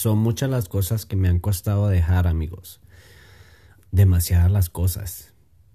Son 0.00 0.16
muchas 0.16 0.48
las 0.48 0.66
cosas 0.66 1.04
que 1.04 1.14
me 1.14 1.28
han 1.28 1.40
costado 1.40 1.88
dejar, 1.88 2.26
amigos. 2.26 2.80
Demasiadas 3.92 4.50
las 4.50 4.70
cosas. 4.70 5.34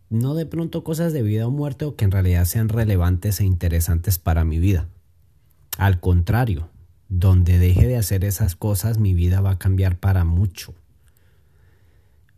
No 0.10 0.34
de 0.34 0.48
pronto 0.48 0.84
cosas 0.84 1.14
de 1.14 1.22
vida 1.22 1.46
o 1.46 1.52
muerte 1.52 1.86
o 1.86 1.96
que 1.96 2.06
en 2.06 2.12
realidad 2.12 2.46
sean 2.46 2.70
relevantes 2.70 3.40
e 3.40 3.46
interesantes 3.46 4.18
para 4.18 4.44
mi 4.44 4.58
vida. 4.58 4.90
Al 5.78 6.00
contrario, 6.00 6.72
donde 7.08 7.60
deje 7.60 7.86
de 7.86 7.98
hacer 7.98 8.26
esas 8.26 8.56
cosas 8.56 8.98
mi 8.98 9.14
vida 9.14 9.42
va 9.42 9.52
a 9.52 9.60
cambiar 9.60 10.00
para 10.00 10.24
mucho. 10.24 10.74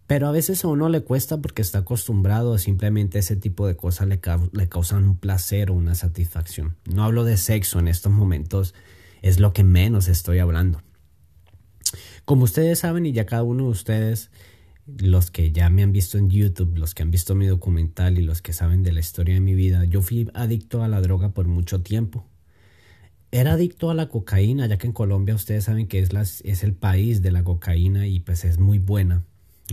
Pero 0.07 0.27
a 0.27 0.33
veces 0.33 0.65
a 0.65 0.67
uno 0.67 0.89
le 0.89 1.05
cuesta 1.05 1.37
porque 1.37 1.61
está 1.61 1.77
acostumbrado 1.77 2.57
simplemente 2.57 3.19
ese 3.19 3.37
tipo 3.37 3.65
de 3.65 3.77
cosas 3.77 4.09
le, 4.09 4.19
le, 4.51 4.67
causan 4.67 5.05
un 5.05 5.15
placer 5.15 5.71
o 5.71 5.73
una 5.73 5.95
satisfacción. 5.95 6.75
No 6.83 7.05
hablo 7.05 7.23
de 7.23 7.37
sexo 7.37 7.79
en 7.79 7.87
estos 7.87 8.11
momentos, 8.11 8.73
es 9.21 9.39
lo 9.39 9.53
que 9.53 9.63
menos 9.63 10.09
estoy 10.09 10.39
hablando. 10.39 10.81
Como 12.27 12.43
ustedes 12.43 12.79
saben 12.79 13.07
y 13.07 13.13
ya 13.13 13.25
cada 13.25 13.41
uno 13.43 13.63
de 13.63 13.69
ustedes, 13.69 14.29
los 14.85 15.31
que 15.31 15.51
ya 15.51 15.71
me 15.71 15.81
han 15.81 15.93
visto 15.93 16.19
en 16.19 16.29
YouTube, 16.29 16.77
los 16.77 16.93
que 16.93 17.01
han 17.01 17.09
visto 17.09 17.33
mi 17.33 17.47
documental 17.47 18.19
y 18.19 18.21
los 18.21 18.43
que 18.43 18.51
saben 18.53 18.83
de 18.83 18.91
la 18.91 18.99
historia 18.99 19.33
de 19.33 19.41
mi 19.41 19.55
vida, 19.55 19.85
yo 19.85 20.01
fui 20.03 20.29
adicto 20.33 20.83
a 20.83 20.87
la 20.87 21.01
droga 21.01 21.29
por 21.29 21.47
mucho 21.47 21.81
tiempo. 21.81 22.27
Era 23.31 23.53
adicto 23.53 23.89
a 23.89 23.95
la 23.95 24.09
cocaína, 24.09 24.67
ya 24.67 24.77
que 24.77 24.87
en 24.87 24.93
Colombia 24.93 25.35
ustedes 25.35 25.63
saben 25.63 25.87
que 25.87 25.99
es, 25.99 26.11
es 26.43 26.63
el 26.63 26.73
país 26.73 27.21
de 27.21 27.31
la 27.31 27.43
cocaína 27.43 28.07
y 28.07 28.19
pues 28.19 28.43
es 28.45 28.59
muy 28.59 28.77
buena 28.77 29.23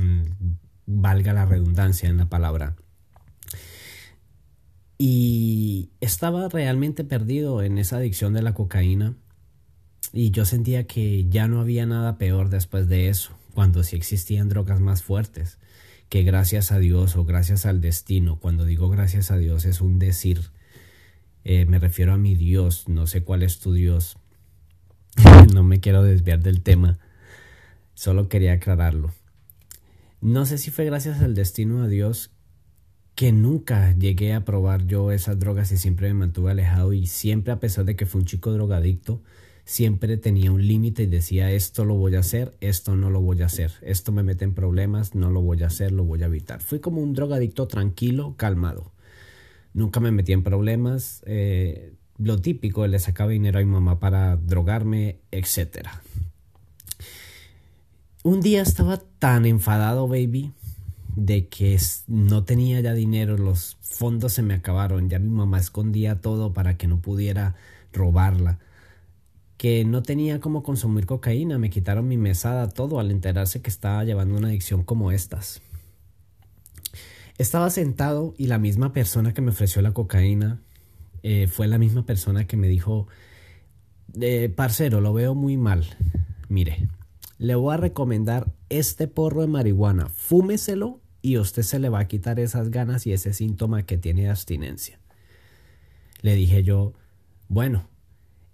Mm, 0.01 0.57
valga 0.87 1.33
la 1.33 1.47
redundancia 1.47 2.09
en 2.09 2.17
la 2.17 2.29
palabra. 2.29 2.77
Y 4.99 5.91
estaba 6.01 6.49
realmente 6.49 7.05
perdido 7.05 7.63
en 7.63 7.79
esa 7.79 7.97
adicción 7.97 8.33
de 8.33 8.43
la 8.43 8.55
cocaína 8.55 9.15
y 10.17 10.31
yo 10.31 10.45
sentía 10.45 10.87
que 10.87 11.27
ya 11.29 11.49
no 11.49 11.61
había 11.61 11.87
nada 11.87 12.19
peor 12.19 12.49
después 12.49 12.89
de 12.89 13.09
eso, 13.09 13.37
cuando 13.53 13.83
sí 13.83 13.97
existían 13.97 14.49
drogas 14.49 14.79
más 14.81 15.03
fuertes, 15.03 15.59
que 16.09 16.23
gracias 16.23 16.71
a 16.71 16.79
Dios 16.79 17.17
o 17.17 17.25
gracias 17.25 17.67
al 17.67 17.81
destino, 17.81 18.39
cuando 18.39 18.65
digo 18.65 18.89
gracias 18.89 19.33
a 19.33 19.37
Dios 19.37 19.65
es 19.65 19.81
un 19.81 19.99
decir, 19.99 20.41
eh, 21.43 21.67
me 21.67 21.81
refiero 21.81 22.13
a 22.13 22.17
mi 22.17 22.37
Dios, 22.37 22.89
no 22.89 23.09
sé 23.09 23.25
cuál 23.25 23.43
es 23.43 23.59
tu 23.59 23.73
Dios, 23.73 24.17
no 25.53 25.65
me 25.65 25.81
quiero 25.81 26.05
desviar 26.05 26.41
del 26.41 26.63
tema, 26.63 27.01
solo 27.95 28.29
quería 28.29 28.53
aclararlo. 28.53 29.13
No 30.21 30.47
sé 30.47 30.59
si 30.59 30.71
fue 30.71 30.85
gracias 30.85 31.23
al 31.23 31.35
destino 31.35 31.83
a 31.83 31.89
Dios 31.89 32.31
que 33.17 33.33
nunca 33.33 33.93
llegué 33.97 34.33
a 34.33 34.45
probar 34.45 34.87
yo 34.87 35.11
esas 35.11 35.41
drogas 35.41 35.73
y 35.73 35.77
siempre 35.77 36.07
me 36.09 36.15
mantuve 36.15 36.53
alejado 36.53 36.93
y 36.93 37.09
siempre 37.09 37.53
a 37.53 37.59
pesar 37.59 37.85
de 37.85 37.97
que 37.97 38.07
fue 38.07 38.21
un 38.21 38.27
chico 38.27 38.53
drogadicto, 38.53 39.21
siempre 39.65 40.17
tenía 40.17 40.53
un 40.53 40.67
límite 40.67 41.05
y 41.05 41.07
decía 41.07 41.51
esto 41.51 41.85
lo 41.85 41.95
voy 41.95 42.17
a 42.17 42.21
hacer, 42.21 42.55
esto 42.61 42.97
no 42.97 43.11
lo 43.11 43.21
voy 43.21 43.43
a 43.43 43.47
hacer, 43.47 43.73
esto 43.83 44.13
me 44.13 44.23
mete 44.23 44.45
en 44.45 44.55
problemas, 44.55 45.15
no 45.15 45.31
lo 45.31 45.41
voy 45.41 45.63
a 45.63 45.67
hacer, 45.67 45.93
lo 45.93 46.05
voy 46.05 46.23
a 46.23 46.27
evitar. 46.27 46.61
Fui 46.61 46.81
como 46.81 47.01
un 47.01 47.15
drogadicto 47.15 47.67
tranquilo, 47.67 48.35
calmado. 48.37 48.93
Nunca 49.73 50.01
me 50.01 50.13
metí 50.13 50.33
en 50.33 50.43
problemas, 50.43 51.23
eh, 51.27 51.95
lo 52.19 52.41
típico, 52.41 52.87
le 52.87 52.99
sacaba 52.99 53.31
dinero 53.31 53.59
a 53.59 53.63
mi 53.63 53.71
mamá 53.71 53.99
para 53.99 54.37
drogarme, 54.37 55.19
etcétera. 55.31 56.03
Un 58.23 58.41
día 58.41 58.63
estaba 58.63 59.03
tan 59.19 59.45
enfadado, 59.47 60.07
baby, 60.07 60.53
de 61.17 61.49
que 61.49 61.79
no 62.07 62.45
tenía 62.45 62.81
ya 62.81 62.95
dinero, 62.95 63.37
los 63.37 63.77
fondos 63.83 64.33
se 64.33 64.43
me 64.43 64.55
acabaron, 64.55 65.09
ya 65.09 65.19
mi 65.19 65.29
mamá 65.29 65.59
escondía 65.59 66.21
todo 66.21 66.53
para 66.53 66.77
que 66.77 66.87
no 66.87 67.01
pudiera 67.01 67.55
robarla, 67.93 68.59
que 69.57 69.85
no 69.85 70.03
tenía 70.03 70.41
cómo 70.41 70.63
consumir 70.63 71.07
cocaína, 71.07 71.59
me 71.59 71.71
quitaron 71.71 72.09
mi 72.09 72.17
mesada, 72.17 72.69
todo 72.69 72.99
al 72.99 73.11
enterarse 73.11 73.63
que 73.63 73.71
estaba 73.71 74.05
llevando 74.05 74.37
una 74.37 74.49
adicción 74.49 74.83
como 74.83 75.13
estas. 75.13 75.63
Estaba 77.39 77.71
sentado 77.71 78.35
y 78.39 78.47
la 78.47 78.59
misma 78.59 78.93
persona 78.93 79.35
que 79.35 79.43
me 79.43 79.51
ofreció 79.51 79.83
la 79.83 79.93
cocaína 79.93 80.61
eh, 81.23 81.49
fue 81.49 81.67
la 81.67 81.79
misma 81.79 82.05
persona 82.07 82.47
que 82.47 82.57
me 82.57 82.69
dijo, 82.69 83.09
eh, 84.21 84.49
parcero, 84.55 85.01
lo 85.01 85.13
veo 85.13 85.35
muy 85.35 85.57
mal. 85.57 85.85
Mire, 86.49 86.89
le 87.39 87.55
voy 87.55 87.75
a 87.75 87.79
recomendar 87.79 88.53
este 88.69 89.09
porro 89.09 89.41
de 89.41 89.49
marihuana. 89.49 90.09
Fúmeselo 90.09 91.01
y 91.23 91.39
usted 91.39 91.63
se 91.63 91.79
le 91.79 91.89
va 91.89 92.01
a 92.01 92.09
quitar 92.09 92.39
esas 92.39 92.71
ganas 92.71 93.07
y 93.07 93.13
ese 93.13 93.33
síntoma 93.33 93.85
que 93.85 93.99
tiene 93.99 94.23
de 94.23 94.31
abstinencia. 94.31 95.01
Le 96.21 96.35
dije 96.35 96.63
yo, 96.63 96.93
bueno, 97.49 97.89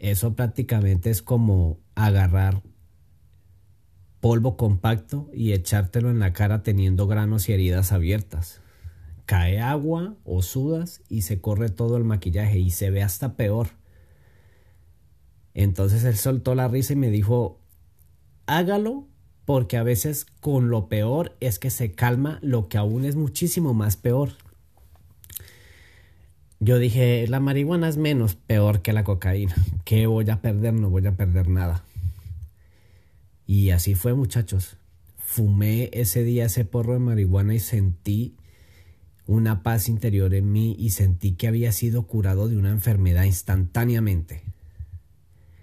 eso 0.01 0.35
prácticamente 0.35 1.11
es 1.11 1.21
como 1.21 1.79
agarrar 1.95 2.63
polvo 4.21 4.57
compacto 4.57 5.31
y 5.33 5.53
echártelo 5.53 6.11
en 6.11 6.19
la 6.19 6.33
cara 6.33 6.63
teniendo 6.63 7.07
granos 7.07 7.49
y 7.49 7.53
heridas 7.53 7.93
abiertas. 7.93 8.63
Cae 9.27 9.61
agua 9.61 10.17
o 10.25 10.43
sudas 10.43 11.03
y 11.09 11.23
se 11.23 11.41
corre 11.41 11.69
todo 11.69 11.99
el 11.99 12.05
maquillaje 12.05 12.59
y 12.59 12.71
se 12.71 12.91
ve 12.91 13.03
hasta 13.03 13.37
peor. 13.37 13.69
Entonces 15.53 16.03
él 16.05 16.17
soltó 16.17 16.55
la 16.55 16.67
risa 16.67 16.95
y 16.95 16.97
me 16.97 17.11
dijo, 17.11 17.61
hágalo 18.47 19.07
porque 19.45 19.77
a 19.77 19.83
veces 19.83 20.25
con 20.41 20.71
lo 20.71 20.89
peor 20.89 21.37
es 21.41 21.59
que 21.59 21.71
se 21.71 21.93
calma 21.93 22.39
lo 22.41 22.69
que 22.69 22.79
aún 22.79 23.05
es 23.05 23.17
muchísimo 23.17 23.75
más 23.75 23.97
peor. 23.97 24.31
Yo 26.63 26.79
dije, 26.79 27.27
la 27.27 27.41
marihuana 27.41 27.89
es 27.89 27.97
menos 27.97 28.35
peor 28.35 28.83
que 28.83 28.93
la 28.93 29.03
cocaína. 29.03 29.55
¿Qué 29.87 30.07
voy 30.07 30.29
a 30.29 30.43
perder? 30.43 30.75
No 30.75 30.91
voy 30.91 31.07
a 31.07 31.17
perder 31.17 31.49
nada. 31.49 31.83
Y 33.47 33.71
así 33.71 33.95
fue, 33.95 34.13
muchachos. 34.13 34.77
Fumé 35.17 35.89
ese 35.95 36.23
día 36.23 36.45
ese 36.45 36.67
porro 36.67 36.93
de 36.93 36.99
marihuana 36.99 37.55
y 37.55 37.61
sentí 37.61 38.35
una 39.27 39.63
paz 39.63 39.89
interior 39.89 40.35
en 40.35 40.53
mí 40.53 40.77
y 40.79 40.91
sentí 40.91 41.33
que 41.33 41.49
había 41.49 41.73
sido 41.73 42.03
curado 42.07 42.47
de 42.49 42.59
una 42.59 42.73
enfermedad 42.73 43.25
instantáneamente. 43.25 44.43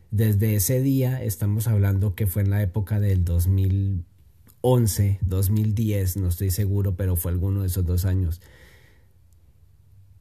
Desde 0.09 0.55
ese 0.55 0.81
día 0.81 1.21
estamos 1.21 1.67
hablando 1.67 2.15
que 2.15 2.25
fue 2.25 2.41
en 2.41 2.49
la 2.49 2.63
época 2.63 2.99
del 2.99 3.23
2011, 3.23 5.19
2010, 5.21 6.17
no 6.17 6.29
estoy 6.29 6.49
seguro, 6.49 6.95
pero 6.95 7.15
fue 7.15 7.31
alguno 7.31 7.61
de 7.61 7.67
esos 7.67 7.85
dos 7.85 8.05
años. 8.05 8.41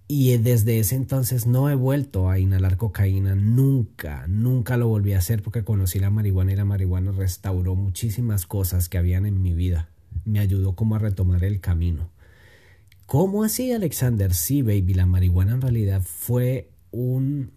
Y 0.08 0.36
desde 0.36 0.78
ese 0.78 0.94
entonces 0.94 1.46
no 1.46 1.68
he 1.68 1.74
vuelto 1.74 2.30
a 2.30 2.38
inhalar 2.38 2.76
cocaína, 2.76 3.34
nunca, 3.34 4.26
nunca 4.28 4.76
lo 4.76 4.86
volví 4.86 5.14
a 5.14 5.18
hacer 5.18 5.42
porque 5.42 5.64
conocí 5.64 5.98
la 5.98 6.10
marihuana 6.10 6.52
y 6.52 6.56
la 6.56 6.64
marihuana 6.64 7.10
restauró 7.10 7.74
muchísimas 7.74 8.46
cosas 8.46 8.88
que 8.88 8.98
habían 8.98 9.26
en 9.26 9.42
mi 9.42 9.52
vida. 9.52 9.88
Me 10.24 10.38
ayudó 10.38 10.76
como 10.76 10.94
a 10.94 11.00
retomar 11.00 11.42
el 11.42 11.60
camino. 11.60 12.10
¿Cómo 13.06 13.42
así, 13.42 13.72
Alexander? 13.72 14.32
Sí, 14.32 14.62
baby, 14.62 14.94
la 14.94 15.06
marihuana 15.06 15.54
en 15.54 15.60
realidad 15.60 16.02
fue 16.02 16.70
un 16.92 17.50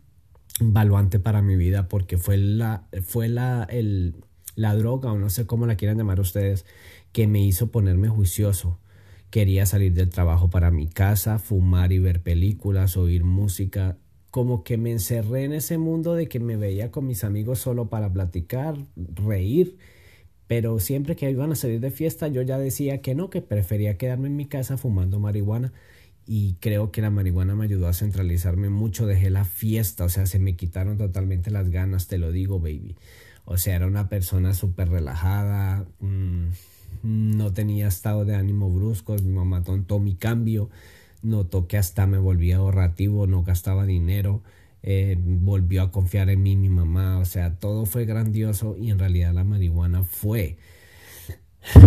valuante 0.59 1.19
para 1.19 1.41
mi 1.41 1.55
vida 1.55 1.87
porque 1.87 2.17
fue 2.17 2.37
la, 2.37 2.87
fue 3.03 3.29
la, 3.29 3.63
el, 3.69 4.15
la 4.55 4.75
droga 4.75 5.11
o 5.11 5.17
no 5.17 5.29
sé 5.29 5.45
cómo 5.45 5.67
la 5.67 5.75
quieran 5.75 5.97
llamar 5.97 6.19
ustedes 6.19 6.65
que 7.11 7.27
me 7.27 7.41
hizo 7.41 7.67
ponerme 7.71 8.09
juicioso. 8.09 8.79
Quería 9.29 9.65
salir 9.65 9.93
del 9.93 10.09
trabajo 10.09 10.49
para 10.49 10.71
mi 10.71 10.87
casa, 10.87 11.39
fumar 11.39 11.91
y 11.91 11.99
ver 11.99 12.21
películas, 12.21 12.97
oír 12.97 13.23
música. 13.23 13.97
Como 14.31 14.63
que 14.63 14.77
me 14.77 14.91
encerré 14.91 15.43
en 15.43 15.53
ese 15.53 15.77
mundo 15.77 16.15
de 16.15 16.27
que 16.27 16.39
me 16.39 16.55
veía 16.55 16.91
con 16.91 17.07
mis 17.07 17.23
amigos 17.23 17.59
solo 17.59 17.89
para 17.89 18.11
platicar, 18.11 18.75
reír, 18.95 19.77
pero 20.47 20.79
siempre 20.79 21.15
que 21.15 21.29
iban 21.29 21.51
a 21.51 21.55
salir 21.55 21.79
de 21.79 21.91
fiesta 21.91 22.27
yo 22.27 22.41
ya 22.41 22.57
decía 22.57 23.01
que 23.01 23.15
no, 23.15 23.29
que 23.29 23.41
prefería 23.41 23.97
quedarme 23.97 24.27
en 24.27 24.35
mi 24.35 24.45
casa 24.45 24.77
fumando 24.77 25.19
marihuana 25.19 25.73
y 26.31 26.57
creo 26.59 26.91
que 26.91 27.01
la 27.01 27.09
marihuana 27.09 27.55
me 27.55 27.65
ayudó 27.65 27.87
a 27.87 27.93
centralizarme 27.93 28.69
mucho, 28.69 29.07
dejé 29.07 29.31
la 29.31 29.45
fiesta, 29.45 30.03
o 30.03 30.09
sea, 30.09 30.27
se 30.27 30.37
me 30.37 30.55
quitaron 30.55 30.95
totalmente 30.99 31.49
las 31.49 31.71
ganas, 31.71 32.05
te 32.05 32.19
lo 32.19 32.31
digo, 32.31 32.59
baby. 32.59 32.95
O 33.45 33.57
sea, 33.57 33.75
era 33.75 33.87
una 33.87 34.09
persona 34.09 34.53
súper 34.53 34.89
relajada, 34.89 35.87
mm, 35.99 36.49
no 37.03 37.53
tenía 37.53 37.87
estado 37.87 38.25
de 38.25 38.35
ánimo 38.35 38.69
brusco, 38.69 39.15
mi 39.15 39.31
mamá 39.31 39.63
tontó 39.63 39.99
mi 39.99 40.15
cambio, 40.15 40.69
notó 41.21 41.67
que 41.67 41.77
hasta 41.77 42.07
me 42.07 42.17
volvía 42.17 42.57
ahorrativo, 42.57 43.27
no 43.27 43.43
gastaba 43.43 43.85
dinero, 43.85 44.41
eh, 44.83 45.17
volvió 45.19 45.81
a 45.83 45.91
confiar 45.91 46.29
en 46.29 46.41
mí 46.41 46.55
mi 46.55 46.69
mamá, 46.69 47.19
o 47.19 47.25
sea, 47.25 47.55
todo 47.55 47.85
fue 47.85 48.05
grandioso 48.05 48.75
y 48.77 48.91
en 48.91 48.99
realidad 48.99 49.33
la 49.33 49.43
marihuana 49.43 50.03
fue 50.03 50.57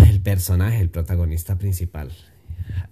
el 0.08 0.20
personaje, 0.20 0.80
el 0.80 0.90
protagonista 0.90 1.58
principal. 1.58 2.12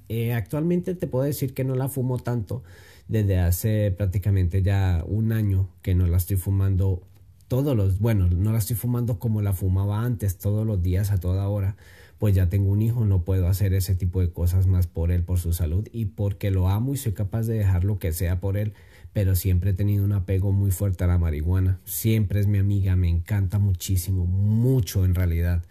Eh, 0.09 0.33
actualmente 0.33 0.95
te 0.95 1.07
puedo 1.07 1.25
decir 1.25 1.55
que 1.55 1.65
no 1.65 1.75
la 1.75 1.89
fumo 1.89 2.19
tanto 2.19 2.63
desde 3.09 3.39
hace 3.39 3.91
prácticamente 3.91 4.63
ya 4.63 5.05
un 5.07 5.33
año 5.33 5.69
que 5.83 5.95
no 5.95 6.07
la 6.07 6.17
estoy 6.17 6.37
fumando 6.37 7.03
todos 7.51 7.77
los, 7.77 7.99
bueno, 7.99 8.29
no 8.29 8.53
la 8.53 8.59
estoy 8.59 8.77
fumando 8.77 9.19
como 9.19 9.43
la 9.43 9.53
fumaba 9.53 10.05
antes, 10.05 10.39
todos 10.39 10.65
los 10.65 10.85
días, 10.85 11.11
a 11.11 11.19
toda 11.19 11.49
hora, 11.49 11.75
pues 12.19 12.33
ya 12.33 12.49
tengo 12.49 12.71
un 12.71 12.81
hijo, 12.81 13.05
no 13.05 13.25
puedo 13.25 13.49
hacer 13.49 13.75
ese 13.75 13.97
tipo 13.97 14.21
de 14.21 14.31
cosas 14.31 14.69
más 14.69 14.87
por 14.87 15.11
él, 15.11 15.25
por 15.25 15.41
su 15.41 15.53
salud 15.53 15.89
y 15.91 16.05
porque 16.05 16.53
lo 16.53 16.69
amo 16.69 16.95
y 16.95 16.97
soy 16.97 17.11
capaz 17.11 17.49
de 17.49 17.59
dejar 17.59 17.83
lo 17.83 17.99
que 17.99 18.13
sea 18.13 18.39
por 18.39 18.57
él, 18.57 18.73
pero 19.13 19.35
siempre 19.35 19.71
he 19.71 19.75
tenido 19.75 20.05
un 20.05 20.13
apego 20.13 20.53
muy 20.53 20.71
fuerte 20.71 21.03
a 21.03 21.09
la 21.09 21.19
marihuana. 21.19 21.81
Siempre 21.85 22.39
es 22.39 22.47
mi 22.47 22.59
amiga, 22.59 22.95
me 22.95 23.09
encanta 23.09 23.59
muchísimo, 23.59 24.27
mucho 24.27 25.05
en 25.05 25.17
realidad. 25.17 25.65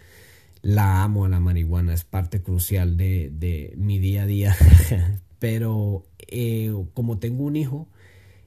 La 0.61 1.01
amo 1.01 1.23
a 1.23 1.29
la 1.29 1.39
marihuana, 1.39 1.93
es 1.93 2.03
parte 2.03 2.41
crucial 2.41 2.97
de, 2.97 3.31
de 3.33 3.73
mi 3.77 3.99
día 3.99 4.23
a 4.23 4.25
día. 4.25 4.53
pero 5.39 6.03
eh, 6.27 6.73
como 6.93 7.19
tengo 7.19 7.45
un 7.45 7.55
hijo, 7.55 7.87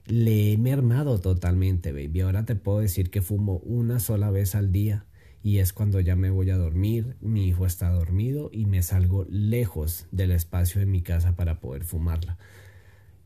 le 0.06 0.52
he 0.52 0.58
mermado 0.58 1.20
totalmente, 1.20 1.92
baby. 1.92 2.20
Ahora 2.20 2.44
te 2.44 2.56
puedo 2.56 2.80
decir 2.80 3.10
que 3.10 3.22
fumo 3.22 3.56
una 3.58 4.00
sola 4.00 4.30
vez 4.30 4.54
al 4.54 4.72
día 4.72 5.06
y 5.42 5.58
es 5.58 5.72
cuando 5.72 6.00
ya 6.00 6.16
me 6.16 6.30
voy 6.30 6.50
a 6.50 6.56
dormir, 6.56 7.16
mi 7.20 7.46
hijo 7.48 7.66
está 7.66 7.90
dormido 7.90 8.50
y 8.52 8.66
me 8.66 8.82
salgo 8.82 9.26
lejos 9.28 10.06
del 10.12 10.30
espacio 10.30 10.80
de 10.80 10.86
mi 10.86 11.02
casa 11.02 11.34
para 11.34 11.60
poder 11.60 11.84
fumarla. 11.84 12.38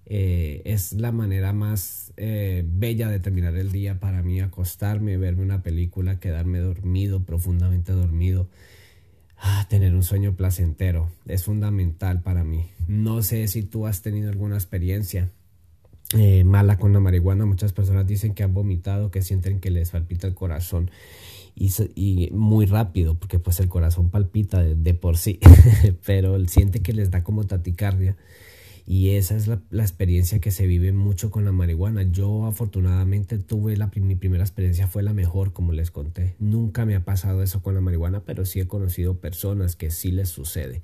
Eh, 0.08 0.62
es 0.64 0.92
la 0.92 1.10
manera 1.10 1.52
más 1.52 2.12
eh, 2.16 2.64
bella 2.66 3.10
de 3.10 3.20
terminar 3.20 3.56
el 3.56 3.72
día 3.72 3.98
para 3.98 4.22
mí, 4.22 4.40
acostarme, 4.40 5.16
verme 5.16 5.42
una 5.42 5.62
película, 5.62 6.20
quedarme 6.20 6.60
dormido, 6.60 7.24
profundamente 7.24 7.92
dormido. 7.92 8.48
Ah, 9.36 9.66
tener 9.68 9.94
un 9.94 10.02
sueño 10.02 10.34
placentero 10.34 11.10
es 11.26 11.44
fundamental 11.44 12.22
para 12.22 12.44
mí. 12.44 12.70
No 12.88 13.22
sé 13.22 13.46
si 13.48 13.62
tú 13.62 13.86
has 13.86 14.00
tenido 14.00 14.30
alguna 14.30 14.54
experiencia 14.54 15.30
eh, 16.14 16.44
mala 16.44 16.78
con 16.78 16.92
la 16.92 17.00
marihuana. 17.00 17.46
Muchas 17.46 17.72
personas 17.72 18.06
dicen 18.06 18.34
que 18.34 18.42
han 18.42 18.54
vomitado, 18.54 19.10
que 19.10 19.22
sienten 19.22 19.60
que 19.60 19.70
les 19.70 19.90
palpita 19.90 20.26
el 20.26 20.34
corazón 20.34 20.90
y, 21.56 22.30
muy 22.32 22.66
rápido, 22.66 23.14
porque 23.14 23.38
pues 23.38 23.60
el 23.60 23.68
corazón 23.68 24.10
palpita 24.10 24.62
de, 24.62 24.94
por 24.94 25.16
sí, 25.16 25.40
pero 26.06 26.38
siente 26.46 26.80
que 26.80 26.92
les 26.92 27.10
da 27.10 27.24
como 27.24 27.44
taticardia. 27.44 28.16
Y 28.88 29.10
esa 29.10 29.34
es 29.34 29.48
la, 29.48 29.60
experiencia 29.72 30.38
que 30.38 30.52
se 30.52 30.68
vive 30.68 30.92
mucho 30.92 31.32
con 31.32 31.44
la 31.44 31.50
marihuana. 31.50 32.04
Yo 32.04 32.46
afortunadamente 32.46 33.38
tuve 33.38 33.76
la, 33.76 33.90
mi 33.96 34.14
primera 34.14 34.44
experiencia 34.44 34.86
fue 34.86 35.02
la 35.02 35.12
mejor, 35.12 35.52
como 35.52 35.72
les 35.72 35.90
conté. 35.90 36.36
Nunca 36.38 36.86
me 36.86 36.94
ha 36.94 37.04
pasado 37.04 37.42
eso 37.42 37.62
con 37.62 37.74
la 37.74 37.80
marihuana, 37.80 38.20
pero 38.20 38.44
sí 38.44 38.60
he 38.60 38.68
conocido 38.68 39.18
personas 39.18 39.74
que 39.74 39.90
sí 39.90 40.12
les 40.12 40.28
sucede. 40.28 40.82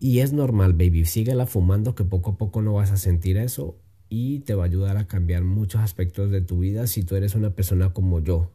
Y 0.00 0.20
es 0.20 0.32
normal, 0.32 0.72
baby. 0.72 1.04
Síguela 1.04 1.46
fumando 1.46 1.94
que 1.94 2.04
poco 2.04 2.30
a 2.30 2.36
poco 2.38 2.62
no 2.62 2.72
vas 2.74 2.90
a 2.90 2.96
sentir 2.96 3.36
eso 3.36 3.76
y 4.08 4.40
te 4.40 4.54
va 4.54 4.64
a 4.64 4.66
ayudar 4.66 4.96
a 4.96 5.06
cambiar 5.06 5.42
muchos 5.42 5.80
aspectos 5.80 6.30
de 6.30 6.40
tu 6.40 6.60
vida 6.60 6.86
si 6.86 7.02
tú 7.02 7.16
eres 7.16 7.34
una 7.34 7.50
persona 7.50 7.92
como 7.92 8.20
yo, 8.20 8.50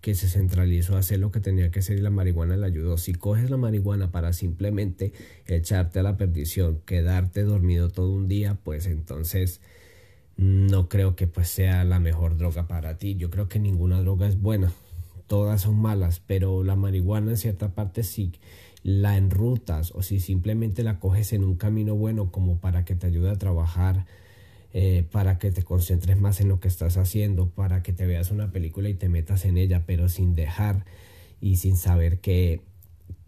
que 0.00 0.14
se 0.14 0.28
centralizó 0.28 0.96
a 0.96 1.00
hacer 1.00 1.18
lo 1.18 1.30
que 1.30 1.40
tenía 1.40 1.70
que 1.70 1.80
hacer 1.80 1.98
y 1.98 2.00
la 2.00 2.10
marihuana 2.10 2.56
le 2.56 2.66
ayudó. 2.66 2.96
Si 2.96 3.12
coges 3.12 3.50
la 3.50 3.56
marihuana 3.56 4.12
para 4.12 4.32
simplemente 4.32 5.12
echarte 5.46 5.98
a 5.98 6.02
la 6.02 6.16
perdición, 6.16 6.80
quedarte 6.86 7.42
dormido 7.42 7.88
todo 7.90 8.12
un 8.12 8.28
día, 8.28 8.58
pues 8.62 8.86
entonces 8.86 9.60
no 10.36 10.88
creo 10.88 11.16
que 11.16 11.26
pues 11.26 11.48
sea 11.48 11.84
la 11.84 11.98
mejor 11.98 12.36
droga 12.36 12.68
para 12.68 12.98
ti. 12.98 13.16
Yo 13.16 13.30
creo 13.30 13.48
que 13.48 13.58
ninguna 13.58 14.00
droga 14.00 14.28
es 14.28 14.40
buena. 14.40 14.72
Todas 15.26 15.62
son 15.62 15.76
malas, 15.80 16.22
pero 16.24 16.62
la 16.62 16.76
marihuana 16.76 17.32
en 17.32 17.36
cierta 17.36 17.74
parte 17.74 18.02
si 18.02 18.32
la 18.84 19.16
enrutas 19.16 19.90
o 19.96 20.02
si 20.02 20.20
simplemente 20.20 20.84
la 20.84 21.00
coges 21.00 21.32
en 21.32 21.42
un 21.42 21.56
camino 21.56 21.96
bueno 21.96 22.30
como 22.30 22.60
para 22.60 22.84
que 22.84 22.94
te 22.94 23.08
ayude 23.08 23.30
a 23.30 23.38
trabajar 23.38 24.06
eh, 24.78 25.08
para 25.10 25.38
que 25.38 25.50
te 25.50 25.62
concentres 25.62 26.20
más 26.20 26.38
en 26.42 26.48
lo 26.50 26.60
que 26.60 26.68
estás 26.68 26.98
haciendo, 26.98 27.48
para 27.48 27.82
que 27.82 27.94
te 27.94 28.04
veas 28.04 28.30
una 28.30 28.52
película 28.52 28.90
y 28.90 28.94
te 28.94 29.08
metas 29.08 29.46
en 29.46 29.56
ella, 29.56 29.84
pero 29.86 30.10
sin 30.10 30.34
dejar 30.34 30.84
y 31.40 31.56
sin 31.56 31.78
saber 31.78 32.20
que, 32.20 32.60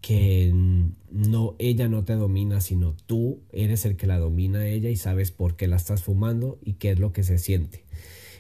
que 0.02 0.52
no, 0.52 1.56
ella 1.58 1.88
no 1.88 2.04
te 2.04 2.12
domina, 2.16 2.60
sino 2.60 2.94
tú 3.06 3.40
eres 3.50 3.86
el 3.86 3.96
que 3.96 4.06
la 4.06 4.18
domina 4.18 4.58
a 4.58 4.68
ella 4.68 4.90
y 4.90 4.96
sabes 4.96 5.30
por 5.30 5.56
qué 5.56 5.68
la 5.68 5.76
estás 5.76 6.02
fumando 6.02 6.58
y 6.62 6.74
qué 6.74 6.90
es 6.90 6.98
lo 6.98 7.14
que 7.14 7.22
se 7.22 7.38
siente. 7.38 7.86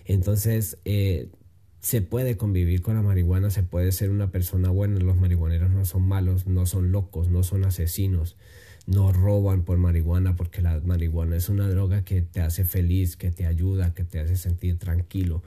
Entonces, 0.04 0.76
eh, 0.84 1.30
se 1.80 2.02
puede 2.02 2.36
convivir 2.36 2.82
con 2.82 2.94
la 2.94 3.00
marihuana, 3.00 3.48
se 3.48 3.62
puede 3.62 3.90
ser 3.92 4.10
una 4.10 4.30
persona 4.30 4.68
buena, 4.68 5.00
los 5.00 5.16
marihuaneros 5.16 5.70
no 5.70 5.86
son 5.86 6.06
malos, 6.06 6.46
no 6.46 6.66
son 6.66 6.92
locos, 6.92 7.30
no 7.30 7.42
son 7.42 7.64
asesinos 7.64 8.36
no 8.88 9.12
roban 9.12 9.64
por 9.64 9.76
marihuana 9.76 10.34
porque 10.34 10.62
la 10.62 10.80
marihuana 10.80 11.36
es 11.36 11.50
una 11.50 11.68
droga 11.68 12.04
que 12.04 12.22
te 12.22 12.40
hace 12.40 12.64
feliz, 12.64 13.16
que 13.16 13.30
te 13.30 13.44
ayuda, 13.44 13.92
que 13.92 14.02
te 14.02 14.18
hace 14.18 14.36
sentir 14.36 14.78
tranquilo, 14.78 15.42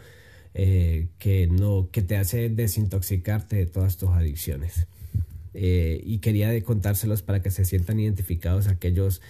eh, 0.54 1.08
que, 1.18 1.48
no, 1.48 1.90
que 1.92 2.04
te 2.04 2.18
hace 2.18 2.50
desintoxicarte 2.50 3.56
de 3.56 3.66
todas 3.66 3.98
tus 3.98 4.10
adicciones. 4.10 4.86
Eh, 5.56 6.02
y 6.06 6.20
quería 6.20 6.64
contárselos 6.64 7.24
para 7.24 7.42
que 7.42 7.50
se 7.50 7.66
sientan 7.66 8.00
identificados 8.00 8.68
aquellos 8.68 9.22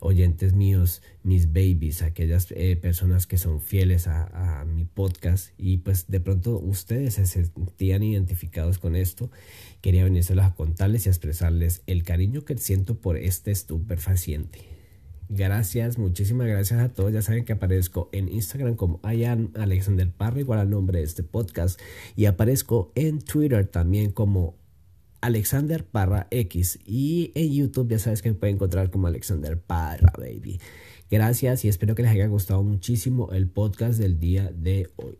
oyentes 0.00 0.54
míos, 0.54 1.02
mis 1.22 1.48
babies, 1.48 2.02
aquellas 2.02 2.48
eh, 2.50 2.76
personas 2.76 3.26
que 3.26 3.38
son 3.38 3.60
fieles 3.60 4.06
a, 4.06 4.64
mi 4.66 4.84
podcast 4.84 5.50
y 5.58 5.78
pues 5.78 6.06
de 6.08 6.20
pronto 6.20 6.58
ustedes 6.58 7.14
se 7.14 7.26
sentían 7.26 8.02
identificados 8.02 8.78
con 8.78 8.96
esto. 8.96 9.30
Quería 9.80 10.04
venirse 10.04 10.38
a 10.40 10.54
contarles 10.54 11.06
y 11.06 11.08
a 11.08 11.12
expresarles 11.12 11.82
el 11.86 12.02
cariño 12.02 12.44
que 12.44 12.56
siento 12.58 13.00
por 13.00 13.16
este 13.16 13.50
estupefaciente. 13.50 14.76
Gracias, 15.28 15.98
muchísimas 15.98 16.46
gracias 16.46 16.80
a 16.80 16.88
todos. 16.88 17.12
Ya 17.12 17.22
saben 17.22 17.44
que 17.44 17.52
aparezco 17.52 18.08
en 18.12 18.28
Instagram 18.28 18.76
como 18.76 19.00
Ian 19.02 19.50
Alexander 19.54 20.10
Parra, 20.10 20.40
igual 20.40 20.60
al 20.60 20.70
nombre 20.70 21.00
de 21.00 21.04
este 21.04 21.24
podcast. 21.24 21.80
Y 22.14 22.26
aparezco 22.26 22.92
en 22.94 23.20
Twitter 23.20 23.66
también 23.66 24.12
como 24.12 24.56
Alexander 25.26 25.84
Parra 25.84 26.28
X. 26.30 26.78
Y 26.86 27.32
en 27.34 27.52
YouTube 27.52 27.90
ya 27.90 27.98
sabes 27.98 28.22
que 28.22 28.30
me 28.30 28.36
pueden 28.36 28.54
encontrar 28.56 28.90
como 28.90 29.08
Alexander 29.08 29.60
Parra, 29.60 30.12
baby. 30.16 30.60
Gracias 31.10 31.64
y 31.64 31.68
espero 31.68 31.96
que 31.96 32.02
les 32.02 32.12
haya 32.12 32.28
gustado 32.28 32.62
muchísimo 32.62 33.32
el 33.32 33.48
podcast 33.48 33.98
del 33.98 34.20
día 34.20 34.52
de 34.54 34.88
hoy. 34.94 35.18